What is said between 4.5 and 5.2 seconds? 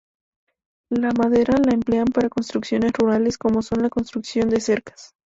cercas.